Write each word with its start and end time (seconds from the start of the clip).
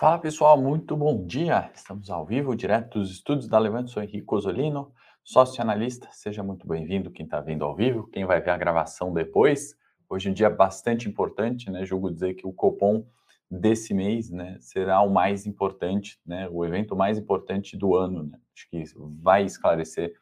Fala 0.00 0.18
pessoal, 0.18 0.58
muito 0.58 0.96
bom 0.96 1.26
dia. 1.26 1.70
Estamos 1.74 2.08
ao 2.08 2.24
vivo, 2.24 2.56
direto 2.56 2.98
dos 2.98 3.10
estúdios 3.10 3.46
da 3.46 3.58
Levante. 3.58 3.90
Sou 3.90 4.02
Henrique 4.02 4.34
Osolino, 4.34 4.94
sócio 5.22 5.60
analista. 5.60 6.08
Seja 6.10 6.42
muito 6.42 6.66
bem-vindo 6.66 7.10
quem 7.10 7.26
está 7.26 7.38
vendo 7.38 7.66
ao 7.66 7.76
vivo, 7.76 8.06
quem 8.06 8.24
vai 8.24 8.40
ver 8.40 8.48
a 8.48 8.56
gravação 8.56 9.12
depois. 9.12 9.76
Hoje 10.08 10.28
é 10.28 10.30
um 10.30 10.34
dia 10.34 10.48
bastante 10.48 11.06
importante, 11.06 11.70
né? 11.70 11.84
Julgo 11.84 12.10
dizer 12.10 12.32
que 12.32 12.46
o 12.46 12.52
Copom 12.54 13.04
desse 13.50 13.92
mês, 13.92 14.30
né, 14.30 14.56
será 14.58 15.02
o 15.02 15.10
mais 15.10 15.44
importante, 15.44 16.18
né? 16.24 16.48
O 16.50 16.64
evento 16.64 16.96
mais 16.96 17.18
importante 17.18 17.76
do 17.76 17.94
ano, 17.94 18.22
né? 18.22 18.38
Acho 18.56 18.70
que 18.70 18.82
vai 19.20 19.44
esclarecer 19.44 20.14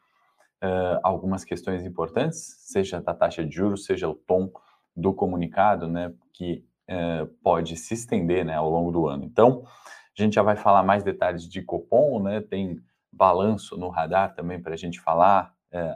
uh, 0.61 0.99
algumas 1.01 1.45
questões 1.45 1.85
importantes, 1.85 2.57
seja 2.65 2.99
da 2.99 3.13
taxa 3.13 3.45
de 3.45 3.55
juros, 3.55 3.85
seja 3.85 4.09
o 4.09 4.13
tom 4.13 4.51
do 4.93 5.13
comunicado, 5.13 5.87
né? 5.87 6.13
Que 6.33 6.67
é, 6.89 7.27
pode 7.43 7.77
se 7.77 7.93
estender 7.93 8.43
né, 8.43 8.55
ao 8.55 8.67
longo 8.67 8.91
do 8.91 9.07
ano. 9.07 9.23
Então, 9.23 9.63
a 10.17 10.21
gente 10.21 10.33
já 10.33 10.41
vai 10.41 10.55
falar 10.55 10.81
mais 10.81 11.03
detalhes 11.03 11.47
de 11.47 11.61
Copom, 11.61 12.21
né? 12.21 12.41
Tem 12.41 12.81
balanço 13.11 13.77
no 13.77 13.89
radar 13.89 14.33
também 14.33 14.59
para 14.59 14.73
a 14.73 14.77
gente 14.77 14.99
falar, 14.99 15.53
é, 15.71 15.95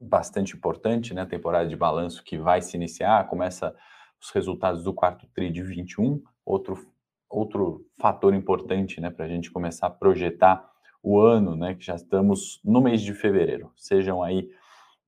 bastante 0.00 0.56
importante, 0.56 1.12
né? 1.12 1.26
Temporada 1.26 1.68
de 1.68 1.76
balanço 1.76 2.24
que 2.24 2.38
vai 2.38 2.62
se 2.62 2.76
iniciar, 2.76 3.28
começa 3.28 3.76
os 4.20 4.30
resultados 4.30 4.82
do 4.82 4.92
quarto 4.92 5.26
TRI 5.34 5.50
de 5.50 5.62
21, 5.62 6.22
outro, 6.44 6.86
outro 7.28 7.86
fator 7.98 8.34
importante, 8.34 9.00
né, 9.00 9.10
para 9.10 9.24
a 9.24 9.28
gente 9.28 9.50
começar 9.50 9.86
a 9.86 9.90
projetar 9.90 10.68
o 11.02 11.18
ano, 11.18 11.56
né, 11.56 11.74
que 11.74 11.84
já 11.84 11.94
estamos 11.94 12.60
no 12.62 12.82
mês 12.82 13.00
de 13.00 13.14
fevereiro. 13.14 13.72
Sejam 13.76 14.22
aí 14.22 14.50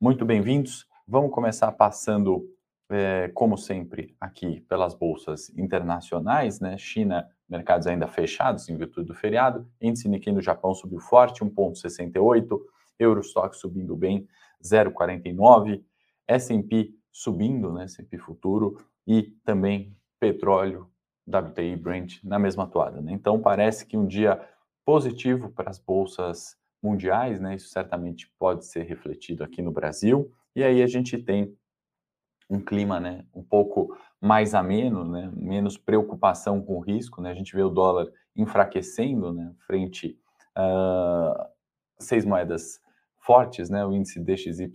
muito 0.00 0.24
bem-vindos. 0.24 0.86
Vamos 1.06 1.30
começar 1.30 1.70
passando 1.72 2.48
é, 2.92 3.28
como 3.28 3.56
sempre, 3.56 4.14
aqui 4.20 4.60
pelas 4.69 4.95
bolsas 4.95 5.50
internacionais, 5.56 6.60
né? 6.60 6.77
China, 6.78 7.28
mercados 7.48 7.87
ainda 7.87 8.06
fechados 8.06 8.69
em 8.69 8.77
virtude 8.77 9.09
do 9.09 9.14
feriado, 9.14 9.66
índice 9.80 10.09
Nikkei 10.09 10.33
no 10.33 10.41
Japão 10.41 10.74
subiu 10.74 11.00
forte, 11.00 11.42
1,68, 11.42 12.61
Eurostock 12.98 13.56
subindo 13.56 13.97
bem, 13.97 14.28
0,49, 14.62 15.83
S&P 16.28 16.94
subindo, 17.11 17.72
né? 17.72 17.84
S&P 17.84 18.19
futuro 18.19 18.78
e 19.06 19.22
também 19.45 19.97
petróleo, 20.20 20.89
WTI, 21.27 21.77
Brent 21.77 22.22
na 22.22 22.39
mesma 22.39 22.67
toada, 22.67 23.00
né? 23.00 23.12
Então 23.12 23.41
parece 23.41 23.86
que 23.86 23.97
um 23.97 24.06
dia 24.06 24.41
positivo 24.84 25.50
para 25.50 25.70
as 25.70 25.78
bolsas 25.78 26.56
mundiais, 26.83 27.41
né? 27.41 27.55
Isso 27.55 27.69
certamente 27.69 28.30
pode 28.39 28.67
ser 28.67 28.83
refletido 28.83 29.45
aqui 29.45 29.62
no 29.62 29.70
Brasil. 29.70 30.33
E 30.55 30.62
aí 30.62 30.83
a 30.83 30.86
gente 30.86 31.17
tem 31.17 31.56
um 32.53 32.61
clima 32.61 33.00
né, 33.00 33.25
um 33.34 33.42
pouco 33.42 33.97
mais 34.20 34.55
ameno, 34.55 35.05
né, 35.05 35.33
menos 35.34 35.78
preocupação 35.78 36.61
com 36.61 36.77
o 36.77 36.81
risco. 36.81 37.22
Né, 37.22 37.31
a 37.31 37.34
gente 37.34 37.56
vê 37.56 37.62
o 37.62 37.70
dólar 37.70 38.06
enfraquecendo 38.36 39.33
né, 39.33 39.55
frente 39.67 40.19
a 40.55 41.48
seis 41.98 42.27
moedas 42.27 42.78
fortes, 43.19 43.70
né, 43.70 43.86
o 43.86 43.92
índice 43.92 44.20
DXY 44.20 44.70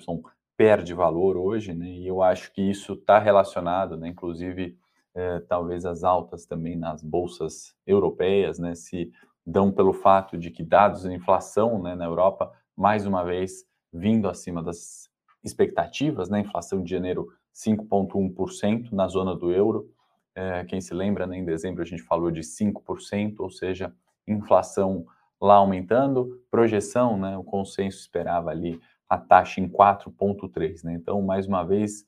perde 0.55 0.93
valor 0.93 1.37
hoje, 1.37 1.73
né, 1.73 1.85
e 1.85 2.07
eu 2.07 2.23
acho 2.23 2.51
que 2.51 2.61
isso 2.61 2.93
está 2.93 3.19
relacionado, 3.19 3.95
né, 3.95 4.07
inclusive 4.07 4.75
eh, 5.13 5.39
talvez 5.41 5.85
as 5.85 6.03
altas 6.03 6.47
também 6.47 6.75
nas 6.75 7.03
bolsas 7.03 7.75
europeias, 7.85 8.57
né, 8.57 8.73
se 8.73 9.11
dão 9.45 9.71
pelo 9.71 9.93
fato 9.93 10.35
de 10.35 10.49
que 10.49 10.63
dados 10.63 11.03
de 11.03 11.13
inflação 11.13 11.79
né, 11.81 11.93
na 11.93 12.05
Europa, 12.05 12.51
mais 12.75 13.05
uma 13.05 13.23
vez, 13.23 13.65
vindo 13.93 14.27
acima 14.27 14.63
das 14.63 15.11
expectativas, 15.43 16.29
né, 16.29 16.39
inflação 16.39 16.81
de 16.81 16.89
janeiro 16.89 17.27
5,1% 17.57 18.91
na 18.91 19.07
zona 19.07 19.35
do 19.35 19.51
euro. 19.51 19.89
É, 20.35 20.63
quem 20.65 20.79
se 20.79 20.93
lembra, 20.93 21.25
né, 21.25 21.37
em 21.37 21.45
dezembro 21.45 21.81
a 21.81 21.85
gente 21.85 22.03
falou 22.03 22.29
de 22.29 22.41
5%, 22.41 23.35
ou 23.39 23.49
seja, 23.49 23.91
inflação 24.27 25.05
lá 25.41 25.55
aumentando, 25.55 26.41
projeção, 26.51 27.17
né, 27.17 27.37
o 27.37 27.43
consenso 27.43 27.99
esperava 27.99 28.51
ali 28.51 28.79
a 29.09 29.17
taxa 29.17 29.59
em 29.59 29.67
4,3%. 29.67 30.83
Né, 30.83 30.93
então, 30.93 31.21
mais 31.21 31.47
uma 31.47 31.63
vez, 31.63 32.05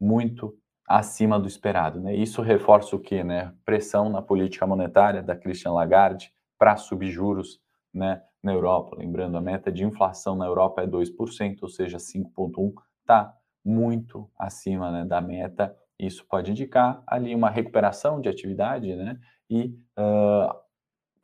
muito 0.00 0.56
acima 0.86 1.38
do 1.38 1.48
esperado. 1.48 2.00
Né? 2.00 2.14
Isso 2.14 2.42
reforça 2.42 2.94
o 2.94 3.00
que? 3.00 3.24
Né? 3.24 3.52
Pressão 3.64 4.08
na 4.08 4.20
política 4.20 4.66
monetária 4.66 5.22
da 5.22 5.34
Christian 5.34 5.72
Lagarde 5.72 6.32
para 6.58 6.76
subir 6.76 7.10
juros 7.10 7.60
né, 7.92 8.22
na 8.42 8.52
Europa. 8.52 8.96
Lembrando, 8.96 9.36
a 9.36 9.40
meta 9.40 9.72
de 9.72 9.84
inflação 9.84 10.36
na 10.36 10.46
Europa 10.46 10.82
é 10.82 10.86
2%, 10.86 11.58
ou 11.62 11.68
seja, 11.68 11.98
5,1% 11.98 12.74
está 13.00 13.34
muito 13.64 14.28
acima 14.38 14.90
né, 14.90 15.04
da 15.04 15.20
meta. 15.20 15.76
Isso 15.98 16.24
pode 16.26 16.50
indicar 16.50 17.02
ali 17.06 17.34
uma 17.34 17.50
recuperação 17.50 18.20
de 18.20 18.28
atividade, 18.28 18.94
né? 18.96 19.18
E 19.48 19.78
uh, 19.96 20.54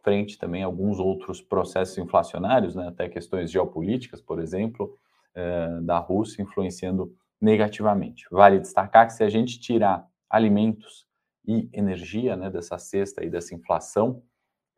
frente 0.02 0.38
também 0.38 0.62
a 0.62 0.66
alguns 0.66 0.98
outros 0.98 1.40
processos 1.40 1.98
inflacionários, 1.98 2.74
né? 2.74 2.88
Até 2.88 3.08
questões 3.08 3.50
geopolíticas, 3.50 4.20
por 4.20 4.38
exemplo, 4.38 4.96
uh, 5.36 5.82
da 5.82 5.98
Rússia 5.98 6.42
influenciando 6.42 7.14
negativamente. 7.40 8.26
Vale 8.30 8.60
destacar 8.60 9.06
que 9.06 9.12
se 9.14 9.24
a 9.24 9.28
gente 9.28 9.58
tirar 9.60 10.06
alimentos 10.30 11.06
e 11.46 11.68
energia, 11.72 12.36
né, 12.36 12.50
dessa 12.50 12.76
cesta 12.76 13.24
e 13.24 13.30
dessa 13.30 13.54
inflação, 13.54 14.22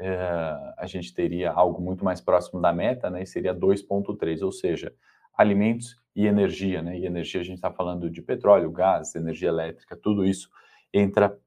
uh, 0.00 0.74
a 0.78 0.86
gente 0.86 1.12
teria 1.12 1.50
algo 1.50 1.82
muito 1.82 2.04
mais 2.04 2.20
próximo 2.20 2.60
da 2.60 2.72
meta, 2.72 3.10
né? 3.10 3.22
E 3.22 3.26
seria 3.26 3.54
2,3, 3.54 4.42
ou 4.42 4.52
seja, 4.52 4.94
alimentos 5.36 5.99
e 6.14 6.26
energia, 6.26 6.82
né? 6.82 6.98
E 6.98 7.06
energia 7.06 7.40
a 7.40 7.44
gente 7.44 7.56
está 7.56 7.70
falando 7.70 8.10
de 8.10 8.20
petróleo, 8.20 8.70
gás, 8.70 9.14
energia 9.14 9.48
elétrica, 9.48 9.96
tudo 9.96 10.24
isso 10.24 10.50
entra 10.92 11.38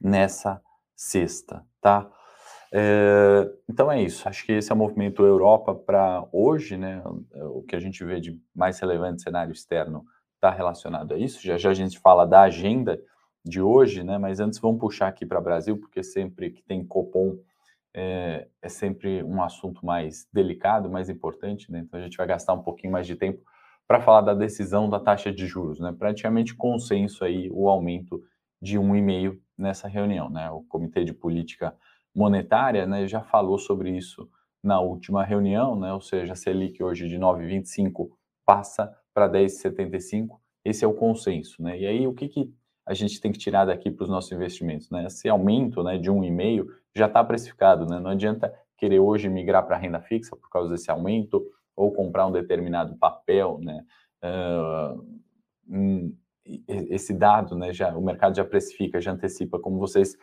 nessa 0.00 0.60
cesta, 0.94 1.64
tá? 1.80 2.10
É, 2.72 3.50
então 3.68 3.90
é 3.92 4.02
isso. 4.02 4.28
Acho 4.28 4.44
que 4.46 4.52
esse 4.52 4.72
é 4.72 4.74
o 4.74 4.78
movimento 4.78 5.22
Europa 5.22 5.74
para 5.74 6.26
hoje, 6.32 6.76
né? 6.76 7.02
O 7.34 7.62
que 7.62 7.76
a 7.76 7.80
gente 7.80 8.04
vê 8.04 8.18
de 8.20 8.40
mais 8.54 8.78
relevante 8.80 9.22
cenário 9.22 9.52
externo 9.52 10.04
está 10.34 10.50
relacionado 10.50 11.12
a 11.14 11.18
isso. 11.18 11.42
Já 11.42 11.58
já 11.58 11.70
a 11.70 11.74
gente 11.74 11.98
fala 11.98 12.26
da 12.26 12.42
agenda 12.42 13.00
de 13.44 13.60
hoje, 13.60 14.02
né? 14.02 14.18
Mas 14.18 14.40
antes 14.40 14.58
vamos 14.58 14.80
puxar 14.80 15.08
aqui 15.08 15.26
para 15.26 15.40
Brasil, 15.40 15.76
porque 15.78 16.02
sempre 16.02 16.50
que 16.50 16.62
tem 16.62 16.84
Copom 16.84 17.38
é, 17.94 18.48
é, 18.62 18.68
sempre 18.68 19.22
um 19.22 19.42
assunto 19.42 19.84
mais 19.84 20.26
delicado, 20.32 20.90
mais 20.90 21.10
importante, 21.10 21.70
né? 21.70 21.80
Então 21.80 22.00
a 22.00 22.02
gente 22.02 22.16
vai 22.16 22.26
gastar 22.26 22.54
um 22.54 22.62
pouquinho 22.62 22.92
mais 22.92 23.06
de 23.06 23.16
tempo 23.16 23.42
para 23.92 24.00
falar 24.00 24.22
da 24.22 24.32
decisão 24.32 24.88
da 24.88 24.98
taxa 24.98 25.30
de 25.30 25.46
juros, 25.46 25.78
né? 25.78 25.92
Praticamente 25.92 26.54
consenso 26.54 27.22
aí 27.26 27.50
o 27.52 27.68
aumento 27.68 28.22
de 28.58 28.78
1,5 28.78 29.38
nessa 29.58 29.86
reunião, 29.86 30.30
né? 30.30 30.50
O 30.50 30.62
Comitê 30.62 31.04
de 31.04 31.12
Política 31.12 31.76
Monetária, 32.14 32.86
né, 32.86 33.06
já 33.06 33.20
falou 33.20 33.58
sobre 33.58 33.90
isso 33.94 34.30
na 34.62 34.80
última 34.80 35.22
reunião, 35.22 35.78
né? 35.78 35.92
Ou 35.92 36.00
seja, 36.00 36.32
a 36.32 36.34
Selic 36.34 36.82
hoje 36.82 37.06
de 37.06 37.18
9,25 37.18 38.08
passa 38.46 38.90
para 39.12 39.28
10,75. 39.28 40.40
Esse 40.64 40.86
é 40.86 40.88
o 40.88 40.94
consenso, 40.94 41.62
né? 41.62 41.78
E 41.78 41.86
aí 41.86 42.06
o 42.06 42.14
que, 42.14 42.28
que 42.28 42.50
a 42.86 42.94
gente 42.94 43.20
tem 43.20 43.30
que 43.30 43.38
tirar 43.38 43.66
daqui 43.66 43.90
para 43.90 44.04
os 44.04 44.08
nossos 44.08 44.32
investimentos, 44.32 44.88
né? 44.88 45.04
Esse 45.04 45.28
aumento, 45.28 45.82
né, 45.82 45.98
de 45.98 46.10
1,5 46.10 46.64
já 46.96 47.08
está 47.08 47.22
precificado, 47.22 47.84
né? 47.84 48.00
Não 48.00 48.12
adianta 48.12 48.54
querer 48.78 49.00
hoje 49.00 49.28
migrar 49.28 49.66
para 49.66 49.76
renda 49.76 50.00
fixa 50.00 50.34
por 50.34 50.48
causa 50.48 50.70
desse 50.70 50.90
aumento 50.90 51.44
ou 51.76 51.92
comprar 51.92 52.26
um 52.26 52.32
determinado 52.32 52.96
papel, 52.96 53.58
né? 53.60 53.84
Uh, 54.24 56.16
esse 56.68 57.14
dado, 57.14 57.56
né? 57.56 57.72
Já 57.72 57.96
o 57.96 58.02
mercado 58.02 58.36
já 58.36 58.44
precifica, 58.44 59.00
já 59.00 59.12
antecipa, 59.12 59.58
como 59.58 59.78
vocês 59.78 60.16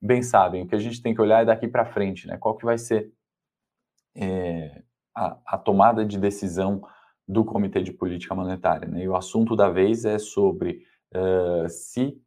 bem 0.00 0.22
sabem. 0.22 0.62
O 0.62 0.66
que 0.66 0.74
a 0.74 0.80
gente 0.80 1.02
tem 1.02 1.14
que 1.14 1.20
olhar 1.20 1.42
é 1.42 1.46
daqui 1.46 1.68
para 1.68 1.84
frente, 1.84 2.26
né? 2.26 2.36
Qual 2.36 2.56
que 2.56 2.64
vai 2.64 2.78
ser 2.78 3.12
é, 4.16 4.82
a, 5.14 5.38
a, 5.46 5.58
tomada 5.58 6.04
de 6.04 6.18
decisão 6.18 6.82
do 7.26 7.44
Comitê 7.44 7.80
de 7.82 7.92
Política 7.92 8.34
Monetária, 8.34 8.88
né? 8.88 9.02
E 9.02 9.08
o 9.08 9.16
assunto 9.16 9.56
da 9.56 9.70
vez 9.70 10.04
é 10.04 10.18
sobre 10.18 10.82
uh, 11.14 11.68
se 11.68 12.20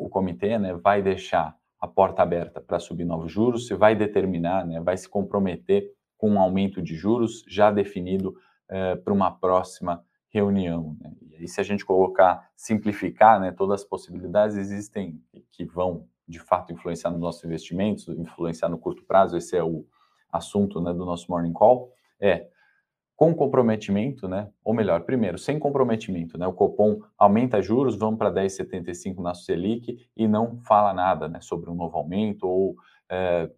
o 0.00 0.08
comitê, 0.08 0.58
né, 0.58 0.72
vai 0.74 1.02
deixar 1.02 1.54
a 1.78 1.86
porta 1.86 2.22
aberta 2.22 2.60
para 2.60 2.78
subir 2.78 3.04
novos 3.04 3.30
juros, 3.30 3.66
se 3.66 3.74
vai 3.74 3.94
determinar, 3.94 4.66
né, 4.66 4.80
vai 4.80 4.96
se 4.96 5.08
comprometer 5.08 5.90
com 6.20 6.28
um 6.28 6.38
aumento 6.38 6.82
de 6.82 6.94
juros 6.94 7.42
já 7.48 7.70
definido 7.70 8.36
eh, 8.68 8.94
para 8.94 9.14
uma 9.14 9.30
próxima 9.30 10.04
reunião. 10.28 10.94
Né? 11.00 11.12
E 11.30 11.36
aí, 11.36 11.48
se 11.48 11.58
a 11.58 11.64
gente 11.64 11.82
colocar, 11.82 12.46
simplificar 12.54 13.40
né, 13.40 13.50
todas 13.50 13.80
as 13.80 13.88
possibilidades, 13.88 14.58
existem 14.58 15.18
que 15.50 15.64
vão, 15.64 16.06
de 16.28 16.38
fato, 16.38 16.74
influenciar 16.74 17.10
nos 17.10 17.22
nossos 17.22 17.42
investimentos, 17.42 18.06
influenciar 18.06 18.68
no 18.68 18.76
curto 18.76 19.02
prazo, 19.02 19.34
esse 19.34 19.56
é 19.56 19.64
o 19.64 19.86
assunto 20.30 20.78
né, 20.78 20.92
do 20.92 21.06
nosso 21.06 21.30
Morning 21.30 21.54
Call, 21.54 21.90
é 22.20 22.48
com 23.16 23.34
comprometimento, 23.34 24.28
né? 24.28 24.50
Ou 24.62 24.74
melhor, 24.74 25.02
primeiro, 25.02 25.38
sem 25.38 25.58
comprometimento, 25.58 26.36
né? 26.36 26.46
O 26.46 26.52
Copom 26.52 27.00
aumenta 27.18 27.62
juros, 27.62 27.96
vamos 27.96 28.18
para 28.18 28.30
10,75 28.30 29.22
na 29.22 29.34
Selic 29.34 30.06
e 30.14 30.28
não 30.28 30.58
fala 30.60 30.92
nada, 30.92 31.28
né? 31.28 31.40
Sobre 31.40 31.70
um 31.70 31.74
novo 31.74 31.96
aumento 31.96 32.46
ou 32.46 32.76
é, 33.10 33.50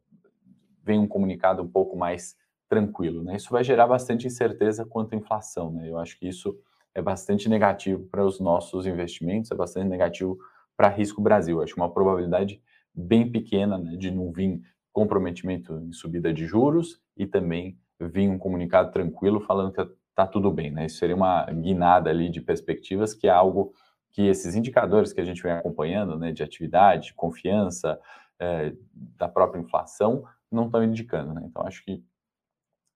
vem 0.85 0.99
um 0.99 1.07
comunicado 1.07 1.63
um 1.63 1.69
pouco 1.69 1.97
mais 1.97 2.37
tranquilo, 2.73 3.23
né? 3.23 3.37
Isso 3.37 3.51
vai 3.51 3.63
gerar 3.63 3.87
bastante 3.87 4.27
incerteza 4.27 4.87
quanto 4.87 5.13
à 5.13 5.19
inflação, 5.19 5.71
né? 5.71 5.91
Eu 5.91 5.99
acho 5.99 6.19
que 6.19 6.27
isso 6.27 6.59
é 6.95 7.03
bastante 7.03 7.47
negativo 7.47 8.05
para 8.05 8.25
os 8.25 8.41
nossos 8.41 8.87
investimentos, 8.87 9.51
é 9.51 9.55
bastante 9.55 9.89
negativo 9.89 10.39
para 10.75 10.89
risco 10.89 11.21
Brasil. 11.21 11.59
Eu 11.59 11.65
acho 11.65 11.77
uma 11.77 11.93
probabilidade 11.93 12.63
bem 12.95 13.31
pequena, 13.31 13.77
né, 13.77 13.95
de 13.97 14.11
não 14.11 14.33
vir 14.33 14.63
comprometimento 14.91 15.75
em 15.81 15.93
subida 15.93 16.33
de 16.33 16.47
juros 16.47 16.99
e 17.15 17.27
também 17.27 17.79
vir 18.01 18.27
um 18.31 18.39
comunicado 18.39 18.91
tranquilo 18.91 19.39
falando 19.43 19.71
que 19.71 19.83
está 20.09 20.27
tudo 20.27 20.51
bem, 20.51 20.71
né? 20.71 20.87
Isso 20.87 20.97
seria 20.97 21.15
uma 21.15 21.45
guinada 21.45 22.09
ali 22.09 22.31
de 22.31 22.41
perspectivas, 22.41 23.13
que 23.13 23.27
é 23.27 23.31
algo 23.31 23.75
que 24.13 24.23
esses 24.23 24.55
indicadores 24.55 25.13
que 25.13 25.21
a 25.21 25.25
gente 25.25 25.43
vem 25.43 25.53
acompanhando, 25.53 26.19
né, 26.19 26.33
de 26.33 26.43
atividade, 26.43 27.13
confiança, 27.13 28.01
é, 28.41 28.73
da 28.95 29.29
própria 29.29 29.61
inflação, 29.61 30.25
não 30.51 30.67
estão 30.67 30.83
indicando, 30.83 31.35
né? 31.35 31.43
Então, 31.45 31.67
acho 31.67 31.85
que 31.85 32.03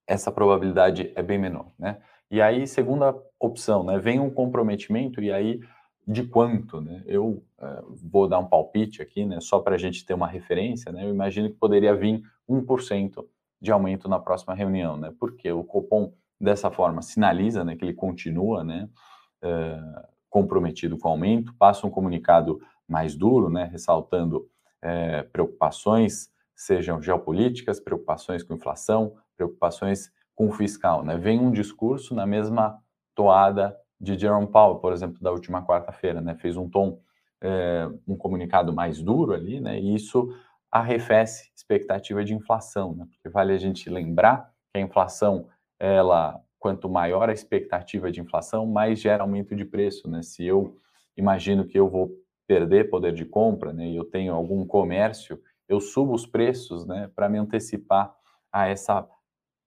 essa 0.06 0.30
probabilidade 0.30 1.12
é 1.14 1.22
bem 1.22 1.38
menor, 1.38 1.72
né? 1.78 1.98
E 2.30 2.40
aí, 2.40 2.66
segunda 2.66 3.14
opção, 3.38 3.84
né? 3.84 3.98
Vem 3.98 4.18
um 4.18 4.30
comprometimento 4.30 5.22
e 5.22 5.32
aí 5.32 5.60
de 6.06 6.24
quanto, 6.24 6.80
né? 6.80 7.02
Eu 7.06 7.42
uh, 7.58 7.96
vou 8.10 8.28
dar 8.28 8.38
um 8.38 8.46
palpite 8.46 9.02
aqui, 9.02 9.24
né? 9.24 9.40
Só 9.40 9.58
para 9.58 9.74
a 9.74 9.78
gente 9.78 10.04
ter 10.06 10.14
uma 10.14 10.28
referência, 10.28 10.92
né? 10.92 11.04
Eu 11.04 11.10
imagino 11.10 11.48
que 11.48 11.56
poderia 11.56 11.94
vir 11.94 12.22
1% 12.48 13.24
de 13.60 13.72
aumento 13.72 14.08
na 14.08 14.18
próxima 14.18 14.54
reunião, 14.54 14.96
né? 14.96 15.12
Porque 15.18 15.50
o 15.50 15.64
Copom 15.64 16.12
dessa 16.40 16.70
forma 16.70 17.02
sinaliza, 17.02 17.64
né? 17.64 17.74
Que 17.74 17.84
ele 17.84 17.94
continua, 17.94 18.62
né? 18.62 18.88
Uh, 19.42 20.06
comprometido 20.30 20.98
com 20.98 21.08
o 21.08 21.12
aumento, 21.12 21.54
passa 21.54 21.86
um 21.86 21.90
comunicado 21.90 22.60
mais 22.88 23.16
duro, 23.16 23.50
né? 23.50 23.64
Ressaltando 23.64 24.48
uh, 24.84 25.28
preocupações, 25.32 26.30
sejam 26.54 27.02
geopolíticas, 27.02 27.80
preocupações 27.80 28.44
com 28.44 28.54
inflação, 28.54 29.14
preocupações 29.36 30.10
com 30.34 30.48
o 30.48 30.52
fiscal, 30.52 31.04
né? 31.04 31.16
Vem 31.16 31.40
um 31.40 31.50
discurso 31.50 32.14
na 32.14 32.26
mesma 32.26 32.78
toada 33.14 33.76
de 34.00 34.18
Jerome 34.18 34.46
Powell, 34.46 34.76
por 34.76 34.92
exemplo, 34.92 35.18
da 35.20 35.32
última 35.32 35.64
quarta-feira, 35.64 36.20
né? 36.20 36.34
Fez 36.34 36.56
um 36.56 36.68
tom, 36.68 37.00
é, 37.40 37.88
um 38.06 38.16
comunicado 38.16 38.72
mais 38.72 39.02
duro 39.02 39.32
ali, 39.32 39.60
né? 39.60 39.80
E 39.80 39.94
isso 39.94 40.28
arrefece 40.70 41.50
expectativa 41.56 42.22
de 42.24 42.34
inflação, 42.34 42.94
né? 42.94 43.06
Porque 43.10 43.28
vale 43.28 43.52
a 43.52 43.58
gente 43.58 43.88
lembrar 43.88 44.52
que 44.72 44.78
a 44.78 44.80
inflação, 44.80 45.48
ela, 45.78 46.38
quanto 46.58 46.88
maior 46.88 47.30
a 47.30 47.32
expectativa 47.32 48.10
de 48.12 48.20
inflação, 48.20 48.66
mais 48.66 49.00
gera 49.00 49.22
aumento 49.22 49.56
de 49.56 49.64
preço, 49.64 50.08
né? 50.08 50.22
Se 50.22 50.44
eu 50.44 50.76
imagino 51.16 51.66
que 51.66 51.78
eu 51.78 51.88
vou 51.88 52.10
perder 52.46 52.90
poder 52.90 53.12
de 53.12 53.24
compra, 53.24 53.72
né? 53.72 53.88
E 53.88 53.96
eu 53.96 54.04
tenho 54.04 54.34
algum 54.34 54.66
comércio, 54.66 55.40
eu 55.68 55.80
subo 55.80 56.12
os 56.12 56.26
preços, 56.26 56.86
né? 56.86 57.10
Para 57.14 57.28
me 57.28 57.38
antecipar 57.38 58.14
a 58.52 58.68
essa 58.68 59.08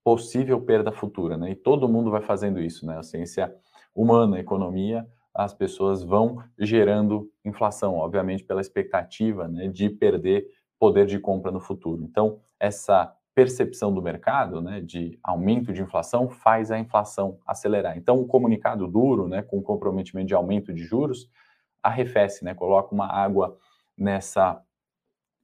possível 0.04 0.62
perda 0.62 0.92
futura, 0.92 1.38
né? 1.38 1.52
E 1.52 1.56
todo 1.56 1.90
mundo 1.90 2.12
vai 2.12 2.22
fazendo 2.22 2.60
isso, 2.60 2.86
né? 2.86 2.98
A 2.98 3.04
ciência 3.04 3.54
humana, 3.94 4.38
a 4.38 4.40
economia, 4.40 5.08
as 5.34 5.54
pessoas 5.54 6.04
vão 6.04 6.44
gerando 6.58 7.30
inflação, 7.46 7.96
obviamente 7.96 8.44
pela 8.44 8.62
expectativa, 8.62 9.48
né, 9.48 9.68
de 9.68 9.90
perder 9.90 10.46
poder 10.80 11.06
de 11.06 11.20
compra 11.20 11.52
no 11.52 11.60
futuro. 11.60 12.04
Então, 12.04 12.40
essa 12.60 13.14
percepção 13.36 13.94
do 13.94 14.02
mercado, 14.02 14.62
né, 14.62 14.82
de 14.82 15.18
aumento 15.24 15.72
de 15.72 15.82
inflação 15.82 16.30
faz 16.30 16.72
a 16.72 16.80
inflação 16.80 17.38
acelerar. 17.46 17.98
Então, 17.98 18.20
o 18.20 18.28
comunicado 18.28 18.88
duro, 18.88 19.28
né, 19.28 19.42
com 19.42 19.62
comprometimento 19.62 20.28
de 20.28 20.34
aumento 20.34 20.74
de 20.74 20.84
juros, 20.84 21.30
arrefece, 21.82 22.44
né, 22.44 22.54
coloca 22.54 22.94
uma 22.94 23.08
água 23.08 23.58
nessa 23.98 24.62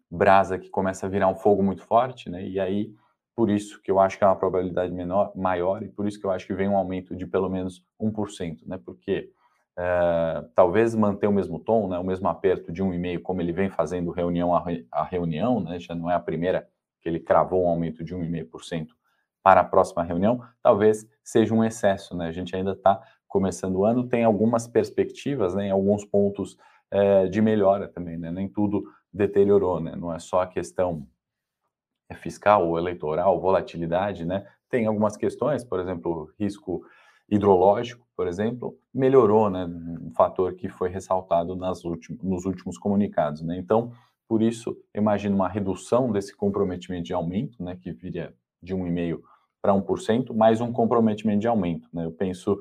brasa 0.09 0.57
que 0.57 0.69
começa 0.69 1.05
a 1.05 1.09
virar 1.09 1.27
um 1.27 1.35
fogo 1.35 1.63
muito 1.63 1.83
forte, 1.83 2.29
né, 2.29 2.45
e 2.45 2.59
aí 2.59 2.93
por 3.35 3.49
isso 3.49 3.81
que 3.81 3.91
eu 3.91 3.99
acho 3.99 4.17
que 4.17 4.23
é 4.23 4.27
uma 4.27 4.35
probabilidade 4.35 4.93
menor, 4.93 5.31
maior 5.35 5.83
e 5.83 5.89
por 5.89 6.07
isso 6.07 6.19
que 6.19 6.25
eu 6.25 6.31
acho 6.31 6.47
que 6.47 6.53
vem 6.53 6.69
um 6.69 6.77
aumento 6.77 7.15
de 7.15 7.27
pelo 7.27 7.49
menos 7.49 7.85
1%, 7.99 8.65
né? 8.65 8.79
Porque 8.83 9.29
é, 9.77 10.45
talvez 10.55 10.95
manter 10.95 11.27
o 11.27 11.33
mesmo 11.33 11.59
tom, 11.59 11.89
né, 11.89 11.99
o 11.99 12.03
mesmo 12.03 12.29
aperto 12.29 12.71
de 12.71 12.81
1,5%, 12.81 13.21
como 13.21 13.41
ele 13.41 13.51
vem 13.51 13.69
fazendo 13.69 14.09
reunião 14.11 14.55
a, 14.55 14.63
a 14.91 15.03
reunião, 15.03 15.59
né, 15.59 15.79
já 15.79 15.93
não 15.93 16.09
é 16.09 16.15
a 16.15 16.19
primeira 16.19 16.67
que 17.01 17.09
ele 17.09 17.19
cravou 17.19 17.65
um 17.65 17.67
aumento 17.67 18.03
de 18.03 18.15
1,5% 18.15 18.87
para 19.43 19.61
a 19.61 19.63
próxima 19.65 20.01
reunião, 20.01 20.41
talvez 20.63 21.07
seja 21.23 21.53
um 21.53 21.63
excesso. 21.63 22.15
Né? 22.15 22.27
A 22.27 22.31
gente 22.31 22.55
ainda 22.55 22.71
está 22.71 22.99
começando 23.27 23.75
o 23.75 23.85
ano, 23.85 24.07
tem 24.07 24.23
algumas 24.23 24.65
perspectivas, 24.65 25.53
né, 25.53 25.67
em 25.67 25.71
alguns 25.71 26.05
pontos 26.05 26.57
é, 26.89 27.27
de 27.27 27.41
melhora 27.41 27.87
também, 27.87 28.17
né? 28.17 28.31
nem 28.31 28.47
tudo 28.47 28.85
deteriorou, 29.13 29.81
né? 29.81 29.93
não 29.95 30.13
é 30.13 30.19
só 30.19 30.41
a 30.41 30.47
questão 30.47 31.05
fiscal 32.13 32.67
ou 32.67 32.77
eleitoral, 32.77 33.39
volatilidade, 33.39 34.25
né? 34.25 34.45
Tem 34.69 34.85
algumas 34.85 35.17
questões, 35.17 35.63
por 35.63 35.79
exemplo, 35.79 36.29
risco 36.39 36.83
hidrológico, 37.29 38.05
por 38.15 38.27
exemplo, 38.27 38.77
melhorou, 38.93 39.49
né? 39.49 39.65
Um 39.65 40.11
fator 40.11 40.53
que 40.53 40.69
foi 40.69 40.89
ressaltado 40.89 41.55
nas 41.55 41.83
últimos, 41.83 42.21
nos 42.21 42.45
últimos 42.45 42.77
comunicados, 42.77 43.41
né? 43.41 43.57
Então, 43.57 43.91
por 44.27 44.41
isso, 44.41 44.77
imagino 44.93 45.35
uma 45.35 45.49
redução 45.49 46.11
desse 46.11 46.35
comprometimento 46.35 47.05
de 47.05 47.13
aumento, 47.13 47.63
né? 47.63 47.77
Que 47.81 47.91
viria 47.91 48.33
de 48.61 48.75
1,5% 48.75 49.19
para 49.61 49.73
1%, 49.73 50.35
mais 50.35 50.61
um 50.61 50.71
comprometimento 50.71 51.39
de 51.39 51.47
aumento, 51.47 51.89
né? 51.91 52.05
Eu 52.05 52.11
penso 52.11 52.59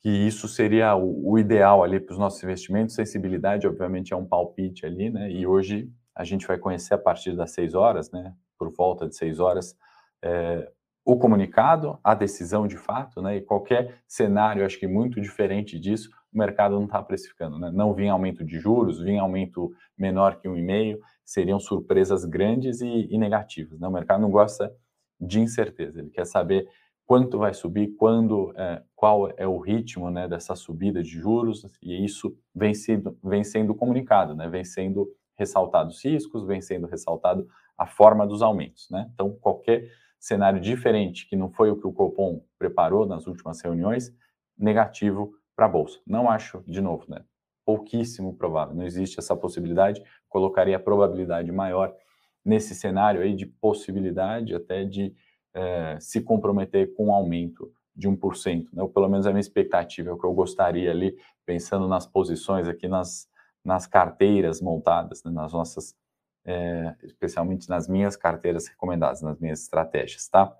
que 0.00 0.08
isso 0.08 0.46
seria 0.46 0.94
o, 0.94 1.32
o 1.32 1.38
ideal 1.38 1.82
ali 1.82 1.98
para 1.98 2.12
os 2.12 2.18
nossos 2.18 2.42
investimentos. 2.42 2.94
Sensibilidade, 2.94 3.66
obviamente, 3.66 4.12
é 4.12 4.16
um 4.16 4.24
palpite 4.24 4.86
ali, 4.86 5.10
né? 5.10 5.30
E 5.30 5.46
hoje 5.46 5.90
a 6.18 6.24
gente 6.24 6.46
vai 6.46 6.58
conhecer 6.58 6.94
a 6.94 6.98
partir 6.98 7.36
das 7.36 7.52
6 7.52 7.74
horas, 7.74 8.10
né, 8.10 8.34
por 8.58 8.70
volta 8.70 9.08
de 9.08 9.14
6 9.14 9.38
horas, 9.38 9.76
é, 10.20 10.70
o 11.04 11.16
comunicado, 11.16 11.98
a 12.02 12.14
decisão 12.14 12.66
de 12.66 12.76
fato, 12.76 13.22
né, 13.22 13.36
e 13.36 13.40
qualquer 13.40 14.02
cenário, 14.06 14.66
acho 14.66 14.78
que 14.78 14.86
muito 14.86 15.20
diferente 15.20 15.78
disso, 15.78 16.10
o 16.34 16.38
mercado 16.38 16.74
não 16.74 16.84
está 16.84 17.02
precificando, 17.02 17.58
né? 17.58 17.70
Não 17.72 17.94
vinha 17.94 18.12
aumento 18.12 18.44
de 18.44 18.58
juros, 18.58 19.00
vinha 19.00 19.22
aumento 19.22 19.72
menor 19.96 20.38
que 20.38 20.46
um 20.46 20.54
e 20.54 20.60
meio, 20.60 21.00
seriam 21.24 21.58
surpresas 21.58 22.26
grandes 22.26 22.82
e, 22.82 23.08
e 23.10 23.16
negativas, 23.16 23.80
né? 23.80 23.88
O 23.88 23.92
mercado 23.92 24.20
não 24.20 24.30
gosta 24.30 24.70
de 25.18 25.40
incerteza, 25.40 26.00
ele 26.00 26.10
quer 26.10 26.26
saber 26.26 26.68
quanto 27.06 27.38
vai 27.38 27.54
subir, 27.54 27.94
quando, 27.96 28.52
é, 28.54 28.82
qual 28.94 29.32
é 29.38 29.46
o 29.46 29.58
ritmo 29.58 30.10
né, 30.10 30.28
dessa 30.28 30.54
subida 30.54 31.02
de 31.02 31.08
juros, 31.08 31.64
e 31.82 32.04
isso 32.04 32.36
vem 32.54 32.74
sendo, 32.74 33.18
vem 33.24 33.42
sendo 33.42 33.74
comunicado, 33.74 34.34
né, 34.34 34.46
vem 34.46 34.62
sendo 34.62 35.08
ressaltado 35.38 35.90
os 35.90 36.04
riscos, 36.04 36.44
vem 36.46 36.60
sendo 36.60 36.86
ressaltado 36.86 37.48
a 37.76 37.86
forma 37.86 38.26
dos 38.26 38.42
aumentos. 38.42 38.90
Né? 38.90 39.08
Então, 39.14 39.30
qualquer 39.40 39.90
cenário 40.18 40.60
diferente, 40.60 41.28
que 41.28 41.36
não 41.36 41.48
foi 41.48 41.70
o 41.70 41.76
que 41.76 41.86
o 41.86 41.92
Copom 41.92 42.42
preparou 42.58 43.06
nas 43.06 43.26
últimas 43.26 43.60
reuniões, 43.60 44.12
negativo 44.58 45.32
para 45.54 45.66
a 45.66 45.68
Bolsa. 45.68 46.00
Não 46.06 46.28
acho, 46.28 46.62
de 46.66 46.80
novo, 46.80 47.04
né? 47.08 47.22
pouquíssimo 47.64 48.34
provável, 48.34 48.74
não 48.74 48.84
existe 48.84 49.18
essa 49.18 49.36
possibilidade, 49.36 50.02
colocaria 50.26 50.76
a 50.76 50.80
probabilidade 50.80 51.52
maior 51.52 51.94
nesse 52.42 52.74
cenário 52.74 53.20
aí 53.20 53.34
de 53.34 53.44
possibilidade 53.44 54.54
até 54.54 54.84
de 54.84 55.14
é, 55.52 55.98
se 56.00 56.22
comprometer 56.22 56.94
com 56.94 57.08
um 57.08 57.12
aumento 57.12 57.70
de 57.94 58.08
1%, 58.08 58.68
né? 58.72 58.82
ou 58.82 58.88
pelo 58.88 59.08
menos 59.08 59.26
a 59.26 59.30
minha 59.30 59.40
expectativa, 59.40 60.08
é 60.08 60.12
o 60.12 60.18
que 60.18 60.24
eu 60.24 60.32
gostaria 60.32 60.90
ali, 60.90 61.14
pensando 61.44 61.86
nas 61.86 62.06
posições 62.06 62.66
aqui, 62.66 62.88
nas, 62.88 63.28
nas 63.68 63.86
carteiras 63.86 64.62
montadas, 64.62 65.22
né, 65.22 65.30
nas 65.30 65.52
nossas, 65.52 65.94
é, 66.42 66.96
especialmente 67.02 67.68
nas 67.68 67.86
minhas 67.86 68.16
carteiras 68.16 68.66
recomendadas, 68.66 69.20
nas 69.20 69.38
minhas 69.38 69.60
estratégias, 69.60 70.26
tá? 70.26 70.56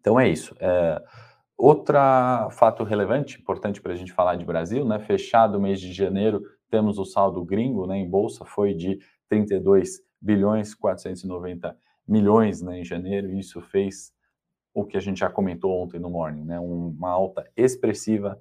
Então 0.00 0.18
é 0.18 0.26
isso. 0.26 0.56
É, 0.58 1.02
outro 1.54 1.98
fato 2.50 2.82
relevante, 2.82 3.38
importante 3.38 3.78
para 3.82 3.92
a 3.92 3.94
gente 3.94 4.10
falar 4.10 4.36
de 4.36 4.44
Brasil, 4.46 4.86
né? 4.86 4.98
Fechado 5.00 5.58
o 5.58 5.60
mês 5.60 5.78
de 5.78 5.92
janeiro, 5.92 6.42
temos 6.70 6.98
o 6.98 7.04
saldo 7.04 7.44
gringo, 7.44 7.86
né? 7.86 7.98
Em 7.98 8.08
bolsa 8.08 8.42
foi 8.42 8.72
de 8.72 8.98
32 9.28 10.00
bilhões 10.18 10.74
490 10.74 11.76
milhões, 12.08 12.62
né? 12.62 12.80
Em 12.80 12.84
janeiro, 12.84 13.30
e 13.30 13.38
isso 13.38 13.60
fez 13.60 14.14
o 14.72 14.82
que 14.82 14.96
a 14.96 15.00
gente 15.00 15.20
já 15.20 15.28
comentou 15.28 15.70
ontem 15.78 16.00
no 16.00 16.08
morning, 16.08 16.44
né? 16.44 16.58
Uma 16.58 17.10
alta 17.10 17.46
expressiva 17.54 18.40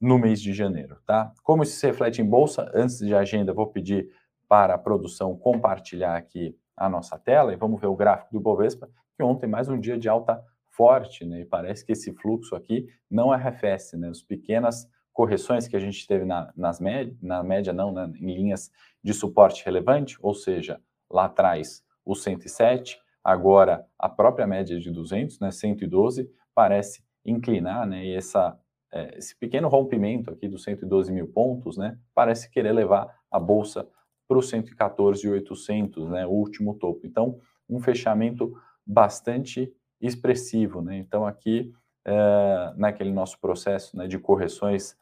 no 0.00 0.18
mês 0.18 0.40
de 0.40 0.52
janeiro, 0.52 0.98
tá? 1.06 1.32
Como 1.42 1.62
isso 1.62 1.76
se 1.76 1.86
reflete 1.86 2.20
em 2.20 2.28
bolsa? 2.28 2.70
Antes 2.74 2.98
de 2.98 3.14
agenda, 3.14 3.52
vou 3.52 3.66
pedir 3.66 4.08
para 4.48 4.74
a 4.74 4.78
produção 4.78 5.36
compartilhar 5.36 6.16
aqui 6.16 6.56
a 6.76 6.88
nossa 6.88 7.18
tela 7.18 7.52
e 7.52 7.56
vamos 7.56 7.80
ver 7.80 7.86
o 7.86 7.96
gráfico 7.96 8.32
do 8.32 8.40
Bovespa, 8.40 8.88
que 9.16 9.22
ontem 9.22 9.46
mais 9.46 9.68
um 9.68 9.80
dia 9.80 9.98
de 9.98 10.08
alta 10.08 10.42
forte, 10.68 11.24
né? 11.24 11.40
E 11.40 11.44
parece 11.44 11.84
que 11.84 11.92
esse 11.92 12.12
fluxo 12.12 12.54
aqui 12.54 12.86
não 13.10 13.32
arrefece, 13.32 13.96
né? 13.96 14.08
As 14.08 14.22
pequenas 14.22 14.86
correções 15.12 15.66
que 15.66 15.74
a 15.74 15.80
gente 15.80 16.06
teve 16.06 16.26
na, 16.26 16.52
nas 16.54 16.78
média, 16.78 17.16
na 17.22 17.42
média 17.42 17.72
não, 17.72 17.90
né? 17.90 18.12
em 18.20 18.34
linhas 18.34 18.70
de 19.02 19.14
suporte 19.14 19.64
relevante, 19.64 20.18
ou 20.20 20.34
seja, 20.34 20.78
lá 21.10 21.24
atrás 21.24 21.82
o 22.04 22.14
107, 22.14 23.00
agora 23.24 23.86
a 23.98 24.10
própria 24.10 24.46
média 24.46 24.78
de 24.78 24.90
200, 24.90 25.40
né? 25.40 25.50
112, 25.50 26.30
parece 26.54 27.02
inclinar, 27.24 27.86
né? 27.86 28.04
E 28.04 28.14
essa 28.14 28.58
é, 28.92 29.18
esse 29.18 29.36
pequeno 29.38 29.68
rompimento 29.68 30.30
aqui 30.30 30.48
dos 30.48 30.62
112 30.62 31.12
mil 31.12 31.28
pontos, 31.28 31.76
né, 31.76 31.98
parece 32.14 32.50
querer 32.50 32.72
levar 32.72 33.14
a 33.30 33.38
bolsa 33.38 33.88
para 34.28 34.38
os 34.38 34.48
114,800, 34.48 36.08
né, 36.08 36.26
o 36.26 36.30
último 36.30 36.74
topo. 36.74 37.06
Então, 37.06 37.38
um 37.68 37.80
fechamento 37.80 38.52
bastante 38.86 39.72
expressivo, 40.00 40.82
né? 40.82 40.96
Então, 40.98 41.26
aqui, 41.26 41.72
é, 42.04 42.72
naquele 42.76 43.12
nosso 43.12 43.40
processo 43.40 43.96
né, 43.96 44.06
de 44.06 44.18
correções 44.18 44.96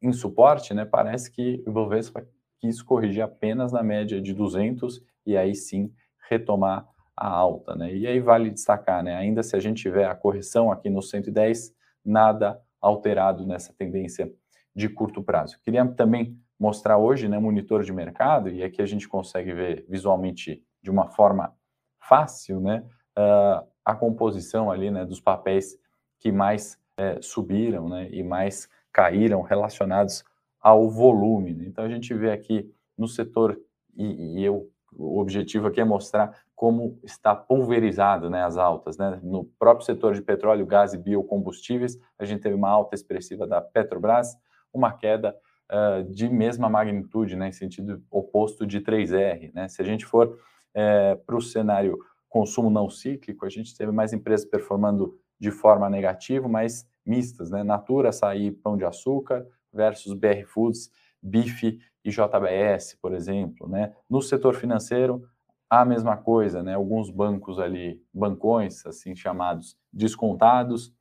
em 0.00 0.12
suporte, 0.12 0.72
né, 0.74 0.84
parece 0.84 1.30
que 1.30 1.62
o 1.66 1.70
Ibovespa 1.70 2.26
quis 2.60 2.82
corrigir 2.82 3.22
apenas 3.22 3.72
na 3.72 3.82
média 3.82 4.20
de 4.20 4.32
200 4.32 5.00
e 5.26 5.36
aí 5.36 5.54
sim 5.54 5.92
retomar 6.28 6.88
a 7.16 7.28
alta, 7.28 7.74
né? 7.74 7.92
E 7.92 8.06
aí 8.06 8.20
vale 8.20 8.50
destacar, 8.50 9.02
né? 9.02 9.16
Ainda 9.16 9.42
se 9.42 9.56
a 9.56 9.60
gente 9.60 9.82
tiver 9.82 10.06
a 10.06 10.14
correção 10.14 10.70
aqui 10.70 10.88
no 10.88 11.02
110, 11.02 11.74
nada 12.04 12.60
alterado 12.80 13.46
nessa 13.46 13.72
tendência 13.72 14.32
de 14.74 14.88
curto 14.88 15.22
prazo. 15.22 15.58
Queria 15.62 15.86
também 15.86 16.38
mostrar 16.58 16.98
hoje, 16.98 17.28
né, 17.28 17.38
monitor 17.38 17.82
de 17.82 17.92
mercado, 17.92 18.48
e 18.48 18.62
aqui 18.62 18.82
a 18.82 18.86
gente 18.86 19.08
consegue 19.08 19.52
ver 19.52 19.84
visualmente 19.88 20.62
de 20.82 20.90
uma 20.90 21.08
forma 21.08 21.54
fácil, 22.00 22.60
né, 22.60 22.84
uh, 23.18 23.66
a 23.84 23.94
composição 23.94 24.70
ali, 24.70 24.90
né, 24.90 25.04
dos 25.04 25.20
papéis 25.20 25.78
que 26.18 26.32
mais 26.32 26.78
é, 26.96 27.20
subiram, 27.22 27.88
né, 27.88 28.08
e 28.10 28.22
mais 28.22 28.68
caíram 28.92 29.40
relacionados 29.42 30.24
ao 30.60 30.90
volume. 30.90 31.54
Né? 31.54 31.64
Então 31.66 31.84
a 31.84 31.88
gente 31.88 32.12
vê 32.12 32.32
aqui 32.32 32.68
no 32.96 33.06
setor 33.06 33.58
e, 33.96 34.40
e 34.40 34.44
eu, 34.44 34.68
o 34.92 35.20
objetivo 35.20 35.66
aqui 35.66 35.80
é 35.80 35.84
mostrar 35.84 36.36
como 36.54 36.98
está 37.04 37.34
pulverizado 37.34 38.28
né, 38.28 38.42
as 38.42 38.56
altas. 38.56 38.98
Né? 38.98 39.20
No 39.22 39.44
próprio 39.44 39.86
setor 39.86 40.14
de 40.14 40.22
petróleo, 40.22 40.66
gás 40.66 40.92
e 40.92 40.98
biocombustíveis, 40.98 41.98
a 42.18 42.24
gente 42.24 42.40
teve 42.40 42.54
uma 42.54 42.68
alta 42.68 42.94
expressiva 42.94 43.46
da 43.46 43.60
Petrobras, 43.60 44.36
uma 44.72 44.92
queda 44.92 45.36
uh, 45.70 46.02
de 46.12 46.28
mesma 46.28 46.68
magnitude, 46.68 47.36
né, 47.36 47.48
em 47.48 47.52
sentido 47.52 48.02
oposto 48.10 48.66
de 48.66 48.80
3R. 48.80 49.52
Né? 49.54 49.68
Se 49.68 49.80
a 49.80 49.84
gente 49.84 50.04
for 50.04 50.38
é, 50.74 51.14
para 51.14 51.36
o 51.36 51.40
cenário 51.40 51.98
consumo 52.28 52.70
não 52.70 52.90
cíclico, 52.90 53.46
a 53.46 53.48
gente 53.48 53.76
teve 53.76 53.90
mais 53.90 54.12
empresas 54.12 54.46
performando 54.46 55.18
de 55.40 55.50
forma 55.50 55.88
negativa, 55.88 56.48
mas 56.48 56.86
mistas, 57.06 57.50
né? 57.50 57.62
Natura, 57.62 58.10
açaí, 58.10 58.50
pão 58.50 58.76
de 58.76 58.84
açúcar 58.84 59.46
versus 59.72 60.12
BR 60.12 60.44
Foods, 60.46 60.90
bife 61.22 61.78
e 62.04 62.10
JBS, 62.10 62.96
por 63.00 63.12
exemplo, 63.12 63.68
né? 63.68 63.94
No 64.08 64.22
setor 64.22 64.54
financeiro, 64.54 65.22
a 65.68 65.84
mesma 65.84 66.16
coisa, 66.16 66.62
né? 66.62 66.74
Alguns 66.74 67.10
bancos 67.10 67.58
ali, 67.58 68.02
bancões, 68.12 68.84
assim 68.86 69.14
chamados, 69.14 69.76
descontados, 69.92 70.92